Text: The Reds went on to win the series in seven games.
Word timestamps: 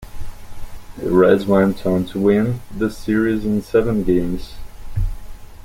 The 0.97 1.11
Reds 1.11 1.45
went 1.45 1.85
on 1.85 2.05
to 2.05 2.19
win 2.19 2.61
the 2.75 2.89
series 2.89 3.45
in 3.45 3.61
seven 3.61 4.03
games. 4.03 4.55